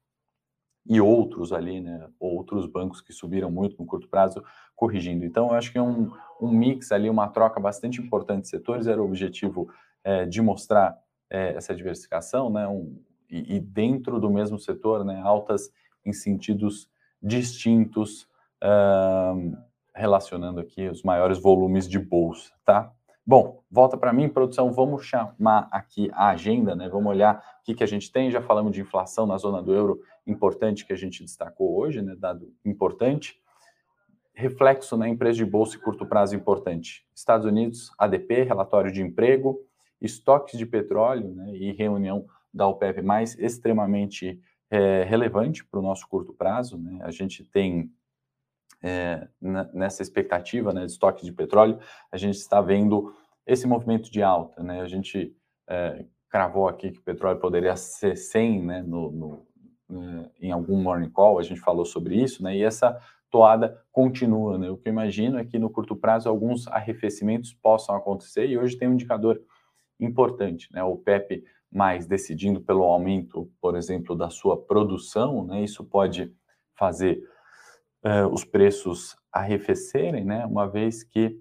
e 0.90 1.02
outros 1.02 1.52
ali, 1.52 1.82
né? 1.82 2.08
Outros 2.20 2.66
bancos 2.66 3.02
que 3.02 3.12
subiram 3.12 3.52
muito 3.52 3.78
no 3.78 3.86
curto 3.86 4.08
prazo, 4.08 4.44
corrigindo. 4.76 5.26
Então, 5.26 5.48
eu 5.48 5.54
acho 5.54 5.72
que 5.72 5.78
é 5.78 5.82
um, 5.82 6.10
um 6.42 6.50
mix 6.50 6.92
ali, 6.92 7.10
uma 7.10 7.28
troca 7.28 7.60
bastante 7.60 8.02
importante 8.02 8.44
de 8.44 8.50
setores, 8.50 8.88
era 8.88 9.02
o 9.02 9.06
objetivo 9.06 9.70
é, 10.04 10.26
de 10.26 10.42
mostrar 10.42 10.98
é, 11.30 11.56
essa 11.56 11.76
diversificação, 11.76 12.50
né? 12.50 12.68
Um, 12.68 13.02
e, 13.30 13.58
e, 13.58 13.60
dentro 13.60 14.20
do 14.20 14.30
mesmo 14.30 14.58
setor, 14.58 15.04
né? 15.04 15.20
Altas 15.22 15.70
em 16.06 16.14
sentidos 16.14 16.90
distintos, 17.22 18.26
relacionando 19.98 20.60
aqui 20.60 20.88
os 20.88 21.04
maiores 21.04 21.40
volumes 21.40 21.90
de 21.90 22.00
bolsa, 22.00 22.52
tá? 22.64 22.94
Bom, 23.26 23.62
volta 23.70 23.98
para 23.98 24.14
mim, 24.14 24.30
produção, 24.30 24.72
vamos 24.72 25.04
chamar 25.04 25.68
aqui 25.70 26.10
a 26.14 26.30
agenda, 26.30 26.76
né? 26.76 26.88
Vamos 26.88 27.10
olhar 27.10 27.44
o 27.60 27.66
que, 27.66 27.76
que 27.76 27.84
a 27.84 27.88
gente 27.88 28.10
tem. 28.10 28.32
Já 28.32 28.42
falamos 28.42 28.72
de 28.72 28.80
inflação 28.80 29.26
na 29.26 29.38
zona 29.38 29.62
do 29.62 29.74
euro, 29.74 30.00
importante 30.26 30.86
que 30.86 30.94
a 30.94 30.96
gente 30.96 31.22
destacou 31.24 31.78
hoje, 31.78 32.02
né? 32.02 32.16
Dado 32.18 32.54
importante. 32.64 33.38
Reflexo 34.34 34.96
na 34.96 35.10
empresa 35.10 35.38
de 35.38 35.46
bolsa 35.46 35.76
e 35.76 35.80
curto 35.80 36.06
prazo 36.06 36.36
importante. 36.36 37.06
Estados 37.14 37.46
Unidos, 37.46 37.92
ADP, 37.98 38.44
relatório 38.44 38.92
de 38.94 39.02
emprego, 39.02 39.60
estoques 40.00 40.58
de 40.58 40.66
petróleo 40.66 41.34
né? 41.34 41.54
e 41.56 41.74
reunião 41.74 42.26
da 42.54 42.68
OPEP 42.68 43.02
mais 43.02 43.38
extremamente 43.38 44.40
é, 44.70 45.04
relevante 45.04 45.66
para 45.66 45.80
o 45.80 45.84
nosso 45.84 46.08
curto 46.08 46.34
prazo. 46.34 46.78
Né? 46.78 47.00
A 47.02 47.12
gente 47.12 47.44
tem 47.44 47.92
é, 48.82 49.28
nessa 49.74 50.02
expectativa 50.02 50.74
né, 50.74 50.86
de 50.86 50.92
estoque 50.92 51.26
de 51.26 51.32
petróleo, 51.32 51.80
a 52.12 52.18
gente 52.18 52.36
está 52.36 52.62
vendo 52.62 53.14
esse 53.46 53.68
movimento 53.68 54.12
de 54.12 54.22
alta. 54.22 54.62
Né? 54.62 54.82
A 54.82 54.88
gente 54.88 55.36
é, 55.68 56.06
cravou 56.30 56.68
aqui 56.68 56.92
que 56.92 57.00
o 57.00 57.04
petróleo 57.04 57.40
poderia 57.40 57.76
ser 57.76 58.16
100 58.16 58.62
né, 58.64 58.84
no, 58.84 59.12
no, 59.12 59.48
né, 59.90 60.30
em 60.42 60.52
algum 60.52 60.82
morning 60.82 61.10
call, 61.10 61.40
a 61.40 61.44
gente 61.44 61.62
falou 61.62 61.86
sobre 61.86 62.16
isso, 62.22 62.44
né, 62.44 62.56
e 62.56 62.64
essa 62.64 63.00
toada 63.30 63.82
continua. 63.92 64.58
Né? 64.58 64.70
O 64.70 64.78
que 64.78 64.88
eu 64.88 64.94
imagino 64.94 65.40
é 65.40 65.46
que 65.46 65.58
no 65.58 65.70
curto 65.70 65.96
prazo 65.96 66.30
alguns 66.30 66.68
arrefecimentos 66.68 67.54
possam 67.54 67.96
acontecer, 67.96 68.48
e 68.48 68.58
hoje 68.58 68.78
tem 68.78 68.88
um 68.88 68.94
indicador 68.94 69.42
importante. 70.00 70.70
Né? 70.72 70.84
O 70.84 70.98
PEP 70.98 71.44
mais 71.72 72.06
decidindo 72.06 72.62
pelo 72.62 72.84
aumento, 72.84 73.52
por 73.60 73.76
exemplo, 73.76 74.16
da 74.16 74.30
sua 74.30 74.58
produção, 74.58 75.46
né, 75.46 75.64
isso 75.64 75.84
pode 75.84 76.34
fazer 76.76 77.22
uh, 78.04 78.28
os 78.32 78.44
preços 78.44 79.16
arrefecerem, 79.32 80.26
né, 80.26 80.46
uma 80.46 80.68
vez 80.68 81.04
que 81.04 81.40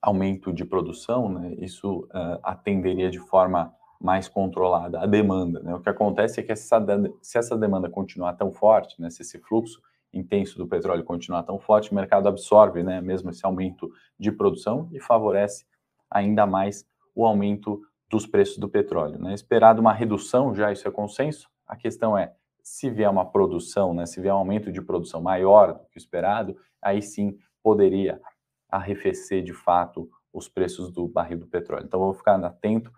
aumento 0.00 0.52
de 0.52 0.64
produção, 0.64 1.28
né, 1.28 1.54
isso 1.58 2.08
uh, 2.14 2.38
atenderia 2.42 3.10
de 3.10 3.18
forma 3.18 3.74
mais 4.00 4.28
controlada 4.28 5.00
a 5.00 5.06
demanda. 5.06 5.60
Né? 5.60 5.74
O 5.74 5.80
que 5.80 5.88
acontece 5.88 6.40
é 6.40 6.42
que 6.42 6.52
essa, 6.52 6.84
se 7.22 7.38
essa 7.38 7.56
demanda 7.56 7.88
continuar 7.88 8.34
tão 8.34 8.52
forte, 8.52 9.00
né, 9.00 9.10
se 9.10 9.22
esse 9.22 9.38
fluxo 9.40 9.80
intenso 10.12 10.56
do 10.58 10.66
petróleo 10.66 11.04
continuar 11.04 11.42
tão 11.42 11.58
forte, 11.58 11.90
o 11.90 11.94
mercado 11.94 12.28
absorve 12.28 12.82
né, 12.82 13.00
mesmo 13.00 13.30
esse 13.30 13.44
aumento 13.44 13.90
de 14.18 14.30
produção 14.30 14.88
e 14.92 15.00
favorece 15.00 15.66
ainda 16.10 16.46
mais 16.46 16.86
o 17.14 17.26
aumento 17.26 17.82
dos 18.08 18.26
preços 18.26 18.58
do 18.58 18.68
petróleo. 18.68 19.18
Né? 19.18 19.34
Esperado 19.34 19.80
uma 19.80 19.92
redução, 19.92 20.54
já 20.54 20.72
isso 20.72 20.86
é 20.86 20.90
consenso. 20.90 21.48
A 21.66 21.76
questão 21.76 22.16
é, 22.16 22.32
se 22.66 22.90
vier 22.90 23.08
uma 23.08 23.24
produção, 23.24 23.94
né, 23.94 24.06
se 24.06 24.20
vier 24.20 24.34
um 24.34 24.38
aumento 24.38 24.72
de 24.72 24.82
produção 24.82 25.22
maior 25.22 25.72
do 25.72 25.86
que 25.88 25.96
o 25.96 25.98
esperado, 25.98 26.56
aí 26.82 27.00
sim 27.00 27.38
poderia 27.62 28.20
arrefecer 28.68 29.44
de 29.44 29.52
fato 29.52 30.10
os 30.32 30.48
preços 30.48 30.90
do 30.90 31.06
barril 31.06 31.38
do 31.38 31.46
petróleo. 31.46 31.84
Então, 31.86 32.00
vou 32.00 32.12
ficar 32.12 32.44
atento 32.44 32.90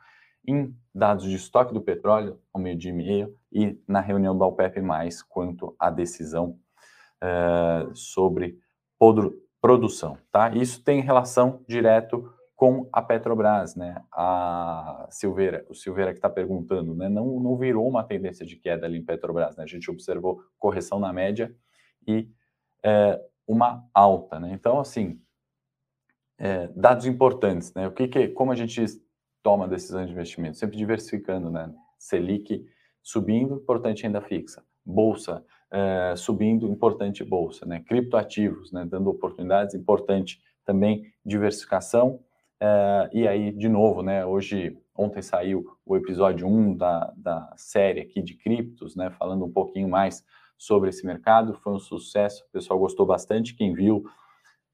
em 0.46 0.74
dados 0.94 1.26
de 1.26 1.36
estoque 1.36 1.74
do 1.74 1.82
petróleo 1.82 2.40
ao 2.50 2.62
meio-dia 2.62 2.90
e 2.90 2.94
meio 2.94 3.36
e 3.52 3.78
na 3.86 4.00
reunião 4.00 4.36
da 4.36 4.46
OPEP+, 4.46 4.80
quanto 5.28 5.76
à 5.78 5.90
decisão 5.90 6.58
uh, 7.22 7.94
sobre 7.94 8.58
produção. 9.60 10.16
Tá? 10.32 10.48
Isso 10.48 10.82
tem 10.82 11.02
relação 11.02 11.62
direto 11.68 12.32
com 12.58 12.88
a 12.92 13.00
Petrobras, 13.00 13.76
né? 13.76 14.02
A 14.10 15.06
Silveira, 15.10 15.64
o 15.68 15.74
Silveira 15.76 16.10
que 16.10 16.18
está 16.18 16.28
perguntando, 16.28 16.92
né? 16.92 17.08
Não, 17.08 17.38
não 17.38 17.56
virou 17.56 17.86
uma 17.86 18.02
tendência 18.02 18.44
de 18.44 18.56
queda 18.56 18.84
ali 18.84 18.98
em 18.98 19.04
Petrobras, 19.04 19.56
né? 19.56 19.62
A 19.62 19.66
gente 19.66 19.88
observou 19.88 20.42
correção 20.58 20.98
na 20.98 21.12
média 21.12 21.54
e 22.04 22.28
é, 22.82 23.24
uma 23.46 23.88
alta, 23.94 24.40
né? 24.40 24.50
Então, 24.52 24.80
assim, 24.80 25.20
é, 26.36 26.66
dados 26.74 27.06
importantes, 27.06 27.72
né? 27.74 27.86
O 27.86 27.92
que, 27.92 28.08
que, 28.08 28.26
como 28.26 28.50
a 28.50 28.56
gente 28.56 28.84
toma 29.40 29.68
decisões 29.68 30.08
de 30.08 30.12
investimento? 30.12 30.58
Sempre 30.58 30.78
diversificando, 30.78 31.50
né? 31.50 31.72
Selic 31.96 32.66
subindo, 33.00 33.54
importante 33.54 34.02
renda 34.02 34.20
fixa. 34.20 34.64
Bolsa 34.84 35.44
é, 35.70 36.14
subindo, 36.16 36.66
importante 36.66 37.22
bolsa, 37.22 37.64
né? 37.64 37.84
Criptoativos, 37.86 38.72
né? 38.72 38.84
Dando 38.84 39.10
oportunidades, 39.10 39.76
importante 39.76 40.42
também 40.64 41.04
diversificação 41.24 42.18
Uh, 42.60 43.06
e 43.12 43.28
aí, 43.28 43.52
de 43.52 43.68
novo, 43.68 44.02
né, 44.02 44.26
hoje, 44.26 44.76
ontem 44.94 45.22
saiu 45.22 45.64
o 45.86 45.96
episódio 45.96 46.46
1 46.48 46.76
da, 46.76 47.12
da 47.16 47.52
série 47.56 48.00
aqui 48.00 48.20
de 48.20 48.34
criptos, 48.34 48.96
né, 48.96 49.10
falando 49.10 49.44
um 49.44 49.50
pouquinho 49.50 49.88
mais 49.88 50.24
sobre 50.56 50.88
esse 50.88 51.06
mercado, 51.06 51.54
foi 51.54 51.72
um 51.72 51.78
sucesso, 51.78 52.44
o 52.48 52.52
pessoal 52.52 52.80
gostou 52.80 53.06
bastante, 53.06 53.54
quem 53.54 53.72
viu 53.72 54.04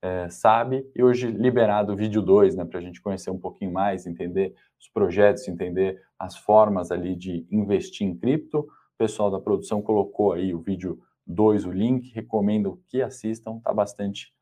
é, 0.01 0.31
sabe, 0.31 0.91
e 0.97 1.03
hoje 1.03 1.31
liberado 1.31 1.93
o 1.93 1.97
vídeo 1.97 2.23
2, 2.23 2.57
né, 2.57 2.65
para 2.65 2.79
a 2.79 2.83
gente 2.83 3.03
conhecer 3.03 3.31
um 3.31 3.39
pouquinho 3.39 3.73
mais, 3.73 4.07
entender 4.07 4.55
os 4.81 4.89
projetos, 4.89 5.47
entender 5.47 6.03
as 6.19 6.37
formas 6.37 6.91
ali 6.91 7.15
de 7.15 7.47
investir 7.51 8.07
em 8.07 8.17
cripto, 8.17 8.61
o 8.61 8.97
pessoal 8.97 9.31
da 9.31 9.39
produção 9.39 9.83
colocou 9.83 10.33
aí 10.33 10.55
o 10.55 10.59
vídeo 10.59 10.99
2, 11.27 11.67
o 11.67 11.71
link, 11.71 12.15
recomendo 12.15 12.81
que 12.87 13.03
assistam, 13.03 13.59
tá 13.59 13.75
bastante 13.75 14.33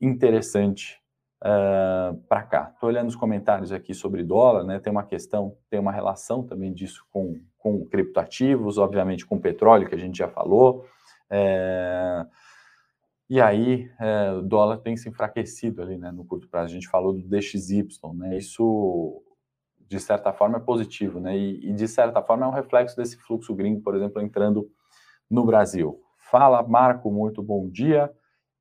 interessante 0.00 1.01
uh, 1.42 1.44
ah, 1.44 2.14
para 2.28 2.42
cá. 2.42 2.70
Estou 2.72 2.88
olhando 2.88 3.08
os 3.08 3.16
comentários 3.16 3.72
aqui 3.72 3.92
sobre 3.92 4.22
dólar, 4.22 4.64
né? 4.64 4.78
Tem 4.78 4.90
uma 4.90 5.04
questão, 5.04 5.56
tem 5.68 5.80
uma 5.80 5.92
relação 5.92 6.42
também 6.42 6.72
disso 6.72 7.04
com, 7.10 7.40
com 7.58 7.84
criptoativos, 7.86 8.78
obviamente 8.78 9.26
com 9.26 9.38
petróleo, 9.38 9.88
que 9.88 9.94
a 9.94 9.98
gente 9.98 10.16
já 10.18 10.28
falou. 10.28 10.86
É, 11.28 12.24
e 13.28 13.40
aí, 13.40 13.90
é, 14.00 14.32
o 14.32 14.42
dólar 14.42 14.78
tem 14.78 14.96
se 14.96 15.08
enfraquecido 15.08 15.82
ali, 15.82 15.96
né, 15.96 16.10
no 16.10 16.24
curto 16.24 16.48
prazo. 16.48 16.66
A 16.66 16.74
gente 16.74 16.88
falou 16.88 17.12
do 17.12 17.28
DXY, 17.28 17.86
né? 18.14 18.36
Isso, 18.36 19.22
de 19.88 19.98
certa 19.98 20.32
forma, 20.32 20.58
é 20.58 20.60
positivo, 20.60 21.18
né? 21.18 21.36
E, 21.36 21.70
e 21.70 21.72
de 21.72 21.88
certa 21.88 22.22
forma 22.22 22.46
é 22.46 22.48
um 22.48 22.52
reflexo 22.52 22.96
desse 22.96 23.16
fluxo 23.16 23.54
gringo, 23.54 23.80
por 23.82 23.94
exemplo, 23.94 24.20
entrando 24.22 24.70
no 25.30 25.44
Brasil. 25.44 26.00
Fala, 26.18 26.62
Marco, 26.62 27.10
muito 27.10 27.42
bom 27.42 27.68
dia. 27.68 28.10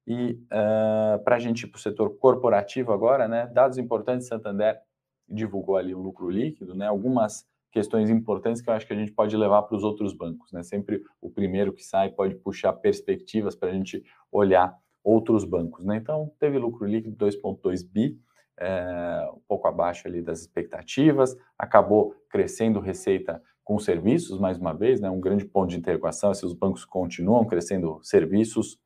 E 0.07 0.33
uh, 0.33 1.23
para 1.23 1.35
a 1.35 1.39
gente 1.39 1.63
ir 1.63 1.67
para 1.67 1.77
o 1.77 1.81
setor 1.81 2.17
corporativo 2.17 2.91
agora, 2.91 3.27
né, 3.27 3.47
dados 3.47 3.77
importantes, 3.77 4.27
Santander 4.27 4.79
divulgou 5.27 5.77
ali 5.77 5.93
o 5.93 5.99
um 5.99 6.01
lucro 6.01 6.29
líquido, 6.29 6.75
né, 6.75 6.87
algumas 6.87 7.45
questões 7.71 8.09
importantes 8.09 8.61
que 8.61 8.69
eu 8.69 8.73
acho 8.73 8.85
que 8.85 8.93
a 8.93 8.97
gente 8.97 9.13
pode 9.13 9.35
levar 9.35 9.61
para 9.63 9.77
os 9.77 9.83
outros 9.83 10.13
bancos. 10.13 10.51
Né? 10.51 10.61
Sempre 10.61 11.01
o 11.21 11.29
primeiro 11.29 11.71
que 11.71 11.83
sai 11.83 12.09
pode 12.09 12.35
puxar 12.35 12.73
perspectivas 12.73 13.55
para 13.55 13.69
a 13.69 13.73
gente 13.73 14.03
olhar 14.31 14.75
outros 15.03 15.45
bancos. 15.45 15.85
Né? 15.85 15.97
Então, 15.97 16.31
teve 16.37 16.57
lucro 16.57 16.85
líquido 16.85 17.15
2,2 17.15 17.87
bi, 17.89 18.19
é, 18.59 19.29
um 19.33 19.41
pouco 19.47 19.67
abaixo 19.67 20.07
ali 20.07 20.21
das 20.21 20.41
expectativas, 20.41 21.35
acabou 21.57 22.13
crescendo 22.29 22.79
receita 22.79 23.41
com 23.63 23.79
serviços, 23.79 24.39
mais 24.39 24.57
uma 24.57 24.73
vez, 24.73 24.99
né, 24.99 25.09
um 25.09 25.19
grande 25.19 25.45
ponto 25.45 25.69
de 25.69 25.77
interrogação, 25.77 26.33
se 26.33 26.45
os 26.45 26.53
bancos 26.53 26.83
continuam 26.83 27.45
crescendo 27.45 27.99
serviços, 28.03 28.77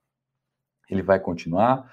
ele 0.90 1.02
vai 1.02 1.20
continuar, 1.20 1.92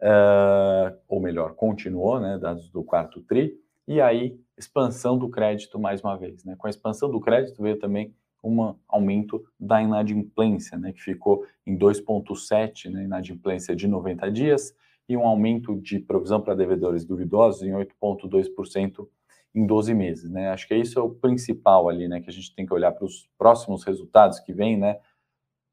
uh, 0.00 0.96
ou 1.08 1.20
melhor, 1.20 1.54
continuou, 1.54 2.20
né, 2.20 2.38
dados 2.38 2.70
do 2.70 2.82
quarto 2.82 3.20
TRI, 3.22 3.54
e 3.86 4.00
aí 4.00 4.38
expansão 4.56 5.18
do 5.18 5.28
crédito 5.28 5.78
mais 5.78 6.00
uma 6.00 6.16
vez. 6.16 6.44
Né? 6.44 6.54
Com 6.56 6.66
a 6.66 6.70
expansão 6.70 7.10
do 7.10 7.20
crédito 7.20 7.62
veio 7.62 7.78
também 7.78 8.14
um 8.42 8.74
aumento 8.86 9.42
da 9.58 9.82
inadimplência, 9.82 10.78
né, 10.78 10.92
que 10.92 11.00
ficou 11.00 11.46
em 11.66 11.76
2,7, 11.76 12.90
né, 12.90 13.04
inadimplência 13.04 13.74
de 13.74 13.88
90 13.88 14.30
dias, 14.30 14.74
e 15.08 15.16
um 15.16 15.26
aumento 15.26 15.80
de 15.80 15.98
provisão 15.98 16.40
para 16.40 16.54
devedores 16.54 17.04
duvidosos 17.04 17.62
em 17.62 17.72
8,2% 17.72 19.08
em 19.54 19.66
12 19.66 19.94
meses. 19.94 20.30
Né? 20.30 20.50
Acho 20.50 20.66
que 20.68 20.74
isso 20.74 20.98
é 20.98 21.02
o 21.02 21.10
principal 21.10 21.88
ali, 21.88 22.08
né, 22.08 22.20
que 22.20 22.28
a 22.28 22.32
gente 22.32 22.54
tem 22.54 22.66
que 22.66 22.74
olhar 22.74 22.92
para 22.92 23.04
os 23.04 23.28
próximos 23.38 23.84
resultados 23.84 24.40
que 24.40 24.52
vêm, 24.52 24.76
né? 24.76 24.98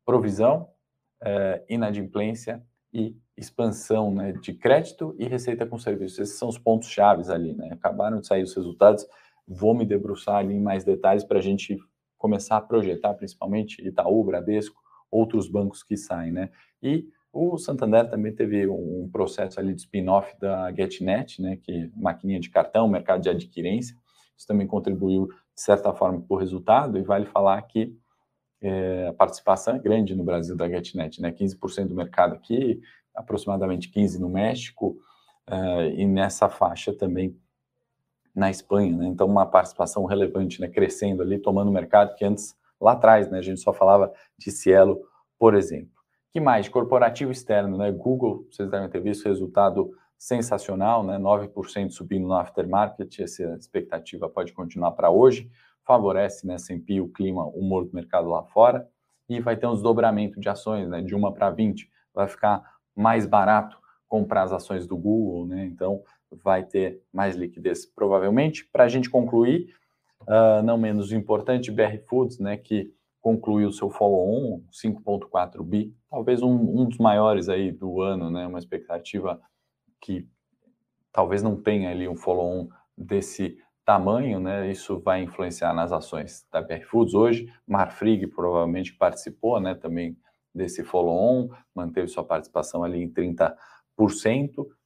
Provisão, 0.06 0.70
eh, 1.23 1.63
inadimplência 1.69 2.63
e 2.93 3.15
expansão 3.37 4.13
né, 4.13 4.33
de 4.33 4.53
crédito 4.53 5.15
e 5.17 5.25
receita 5.25 5.65
com 5.65 5.77
serviços. 5.77 6.19
Esses 6.19 6.37
são 6.37 6.49
os 6.49 6.57
pontos 6.57 6.89
chaves 6.89 7.29
ali, 7.29 7.53
né? 7.53 7.69
Acabaram 7.71 8.19
de 8.19 8.27
sair 8.27 8.43
os 8.43 8.53
resultados, 8.53 9.05
vou 9.47 9.73
me 9.73 9.85
debruçar 9.85 10.37
ali 10.37 10.55
em 10.55 10.61
mais 10.61 10.83
detalhes 10.83 11.23
para 11.23 11.39
a 11.39 11.41
gente 11.41 11.77
começar 12.17 12.57
a 12.57 12.61
projetar, 12.61 13.13
principalmente 13.15 13.81
Itaú, 13.85 14.23
Bradesco, 14.23 14.79
outros 15.09 15.47
bancos 15.47 15.83
que 15.83 15.97
saem, 15.97 16.31
né? 16.31 16.49
E 16.81 17.07
o 17.33 17.57
Santander 17.57 18.09
também 18.09 18.33
teve 18.33 18.67
um 18.67 19.09
processo 19.11 19.59
ali 19.59 19.73
de 19.73 19.81
spin-off 19.81 20.37
da 20.39 20.71
GetNet, 20.73 21.41
né, 21.41 21.57
que 21.63 21.71
é 21.71 21.89
maquininha 21.95 22.39
de 22.39 22.49
cartão, 22.49 22.89
mercado 22.89 23.21
de 23.21 23.29
adquirência. 23.29 23.95
Isso 24.37 24.45
também 24.45 24.67
contribuiu, 24.67 25.27
de 25.27 25.61
certa 25.61 25.93
forma, 25.93 26.19
para 26.21 26.35
o 26.35 26.37
resultado, 26.37 26.97
e 26.97 27.01
vale 27.01 27.25
falar 27.25 27.61
que 27.61 27.95
é, 28.62 29.08
a 29.08 29.13
participação 29.13 29.75
é 29.75 29.80
grande 29.80 30.15
no 30.15 30.24
Brasil 30.24 30.56
da 30.56 30.70
GetNet, 30.70 31.22
né, 31.22 31.32
15% 31.32 31.88
do 31.88 31.96
mercado 31.96 32.36
aqui, 32.36 32.80
aproximadamente 33.15 33.91
15% 33.91 34.20
no 34.20 34.30
México, 34.30 34.98
uh, 35.50 35.84
e 35.96 36.06
nessa 36.06 36.48
faixa 36.50 36.94
também 36.94 37.36
na 38.34 38.50
Espanha, 38.50 38.96
né? 38.96 39.08
Então, 39.08 39.27
uma 39.27 39.46
participação 39.46 40.06
relevante, 40.06 40.62
né? 40.62 40.68
Crescendo 40.68 41.22
ali, 41.22 41.38
tomando 41.38 41.70
o 41.70 41.74
mercado 41.74 42.15
que 42.15 42.24
antes, 42.24 42.56
lá 42.80 42.94
atrás, 42.94 43.30
né? 43.30 43.39
A 43.39 43.41
gente 43.41 43.60
só 43.60 43.74
falava 43.74 44.12
de 44.38 44.51
Cielo, 44.51 45.01
por 45.38 45.53
exemplo. 45.53 45.91
que 46.32 46.39
mais? 46.39 46.70
Corporativo 46.70 47.32
externo, 47.32 47.77
né? 47.77 47.91
Google, 47.91 48.48
vocês 48.50 48.70
devem 48.70 48.89
ter 48.89 49.01
visto 49.01 49.25
resultado 49.27 49.91
sensacional, 50.18 51.03
né? 51.03 51.18
9% 51.18 51.91
subindo 51.91 52.25
no 52.25 52.34
aftermarket, 52.34 53.20
essa 53.20 53.44
expectativa 53.56 54.30
pode 54.30 54.53
continuar 54.53 54.91
para 54.91 55.10
hoje, 55.10 55.51
favorece, 55.85 56.45
né? 56.45 56.55
S&P, 56.55 57.01
o 57.01 57.07
clima, 57.07 57.45
o 57.45 57.59
humor 57.59 57.85
do 57.85 57.93
mercado 57.93 58.29
lá 58.29 58.43
fora, 58.43 58.88
e 59.27 59.39
vai 59.39 59.55
ter 59.55 59.67
um 59.67 59.73
desdobramento 59.73 60.39
de 60.39 60.50
ações, 60.50 60.89
né? 60.89 61.01
De 61.01 61.15
uma 61.15 61.33
para 61.33 61.50
20, 61.50 61.89
vai 62.13 62.27
ficar 62.27 62.61
mais 62.95 63.25
barato 63.25 63.79
comprar 64.07 64.43
as 64.43 64.51
ações 64.51 64.85
do 64.85 64.97
Google, 64.97 65.47
né? 65.47 65.65
Então, 65.65 66.03
vai 66.31 66.63
ter 66.63 67.01
mais 67.13 67.35
liquidez, 67.35 67.85
provavelmente. 67.85 68.65
Para 68.71 68.85
a 68.85 68.88
gente 68.88 69.09
concluir, 69.09 69.73
uh, 70.21 70.63
não 70.63 70.77
menos 70.77 71.11
importante, 71.11 71.71
BR 71.71 71.97
Foods, 72.07 72.39
né, 72.39 72.57
que 72.57 72.93
concluiu 73.21 73.69
o 73.69 73.73
seu 73.73 73.89
follow-on, 73.89 74.63
5.4 74.71 75.63
bi, 75.63 75.93
talvez 76.09 76.41
um, 76.41 76.53
um, 76.53 76.85
dos 76.88 76.97
maiores 76.97 77.50
aí 77.50 77.71
do 77.71 78.01
ano, 78.01 78.31
né, 78.31 78.47
uma 78.47 78.57
expectativa 78.57 79.39
que 80.01 80.27
talvez 81.11 81.43
não 81.43 81.61
tenha 81.61 81.91
ali 81.91 82.07
um 82.07 82.15
follow-on 82.15 82.67
desse 82.97 83.57
tamanho, 83.85 84.39
né, 84.39 84.69
isso 84.69 85.00
vai 85.00 85.23
influenciar 85.23 85.73
nas 85.73 85.91
ações 85.91 86.45
da 86.51 86.61
BR 86.61 86.83
Foods 86.85 87.13
hoje, 87.13 87.51
Marfrig 87.67 88.27
provavelmente 88.27 88.93
participou, 88.93 89.60
né, 89.60 89.75
também 89.75 90.17
desse 90.53 90.84
follow-on, 90.84 91.49
manteve 91.73 92.08
sua 92.08 92.23
participação 92.23 92.84
ali 92.84 93.01
em 93.01 93.10
30%, 93.10 93.56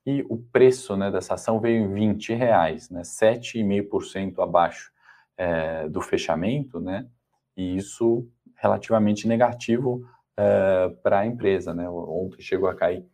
e 0.06 0.24
o 0.30 0.38
preço 0.38 0.96
né, 0.96 1.10
dessa 1.10 1.34
ação 1.34 1.60
veio 1.60 1.84
em 1.84 1.94
20 1.94 2.34
reais, 2.34 2.90
né, 2.90 3.02
7,5% 3.02 4.40
abaixo 4.40 4.92
é, 5.38 5.90
do 5.90 6.02
fechamento, 6.02 6.80
né, 6.80 7.08
e 7.58 7.76
isso 7.76 8.28
relativamente 8.56 9.28
negativo 9.28 10.08
é, 10.38 10.90
para 11.02 11.20
a 11.20 11.26
empresa. 11.26 11.74
Né, 11.74 11.90
ontem 11.90 12.42
chegou 12.42 12.70
a 12.70 12.76
cair 12.76 13.06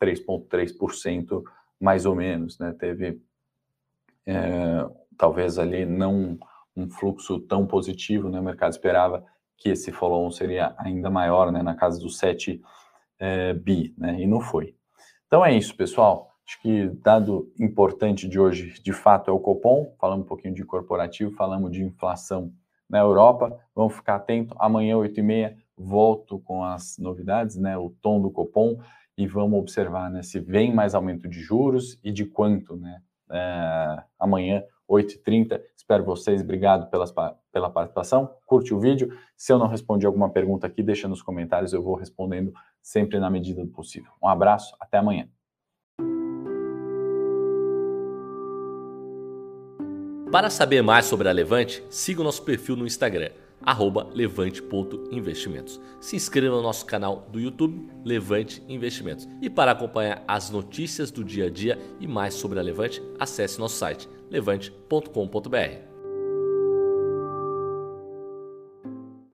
3,3% 0.00 1.42
mais 1.80 2.04
ou 2.06 2.14
menos, 2.14 2.58
né, 2.58 2.74
teve 2.78 3.20
é, 4.26 4.86
talvez 5.16 5.58
ali 5.58 5.84
não 5.84 6.38
um 6.76 6.88
fluxo 6.90 7.38
tão 7.40 7.66
positivo, 7.66 8.28
né, 8.28 8.40
o 8.40 8.42
mercado 8.42 8.72
esperava 8.72 9.24
que 9.56 9.70
esse 9.70 9.92
follow-on 9.92 10.30
seria 10.30 10.74
ainda 10.76 11.08
maior, 11.08 11.52
né, 11.52 11.62
na 11.62 11.74
casa 11.74 12.00
dos 12.00 12.18
7 12.18 12.60
é, 13.18 13.54
bi, 13.54 13.94
né, 13.96 14.20
e 14.20 14.26
não 14.26 14.40
foi. 14.40 14.74
Então 15.26 15.44
é 15.44 15.54
isso, 15.54 15.76
pessoal. 15.76 16.30
Acho 16.46 16.60
que 16.60 16.88
dado 17.02 17.50
importante 17.58 18.28
de 18.28 18.38
hoje, 18.38 18.74
de 18.82 18.92
fato, 18.92 19.30
é 19.30 19.32
o 19.32 19.40
Copom. 19.40 19.94
Falamos 19.98 20.26
um 20.26 20.28
pouquinho 20.28 20.54
de 20.54 20.64
corporativo, 20.64 21.30
falamos 21.34 21.72
de 21.72 21.82
inflação 21.82 22.52
na 22.88 22.98
Europa. 22.98 23.58
Vamos 23.74 23.94
ficar 23.94 24.16
atento. 24.16 24.54
Amanhã, 24.58 24.96
8h30, 24.96 25.56
volto 25.76 26.38
com 26.40 26.62
as 26.62 26.98
novidades, 26.98 27.56
né? 27.56 27.78
O 27.78 27.90
tom 28.02 28.20
do 28.20 28.30
Copom 28.30 28.78
e 29.16 29.26
vamos 29.26 29.58
observar 29.58 30.10
né, 30.10 30.22
se 30.22 30.40
vem 30.40 30.74
mais 30.74 30.94
aumento 30.94 31.28
de 31.28 31.40
juros 31.40 31.98
e 32.02 32.12
de 32.12 32.26
quanto, 32.26 32.76
né? 32.76 33.00
É, 33.30 34.02
amanhã, 34.18 34.62
8h30. 34.90 35.60
Espero 35.76 36.04
vocês. 36.04 36.40
Obrigado 36.40 36.90
pelas, 36.90 37.12
pela 37.52 37.70
participação. 37.70 38.30
Curte 38.46 38.74
o 38.74 38.80
vídeo. 38.80 39.16
Se 39.36 39.52
eu 39.52 39.58
não 39.58 39.66
respondi 39.66 40.06
alguma 40.06 40.30
pergunta 40.30 40.66
aqui, 40.66 40.82
deixa 40.82 41.08
nos 41.08 41.22
comentários. 41.22 41.72
Eu 41.72 41.82
vou 41.82 41.94
respondendo 41.94 42.52
sempre 42.80 43.18
na 43.18 43.30
medida 43.30 43.64
do 43.64 43.70
possível. 43.70 44.10
Um 44.22 44.28
abraço. 44.28 44.74
Até 44.80 44.98
amanhã. 44.98 45.28
Para 50.34 50.50
saber 50.50 50.82
mais 50.82 51.06
sobre 51.06 51.28
a 51.28 51.32
Levante, 51.32 51.84
siga 51.88 52.20
o 52.20 52.24
nosso 52.24 52.42
perfil 52.42 52.74
no 52.74 52.84
Instagram, 52.84 53.30
levante.investimentos. 54.12 55.80
Se 56.00 56.16
inscreva 56.16 56.56
no 56.56 56.62
nosso 56.62 56.84
canal 56.84 57.28
do 57.30 57.38
YouTube, 57.38 57.88
Levante 58.04 58.60
Investimentos. 58.68 59.28
E 59.40 59.48
para 59.48 59.70
acompanhar 59.70 60.24
as 60.26 60.50
notícias 60.50 61.12
do 61.12 61.22
dia 61.22 61.46
a 61.46 61.50
dia 61.50 61.78
e 62.00 62.08
mais 62.08 62.34
sobre 62.34 62.58
a 62.58 62.62
Levante, 62.62 63.00
acesse 63.20 63.60
nosso 63.60 63.76
site 63.76 64.08
levante.com.br. 64.30 65.93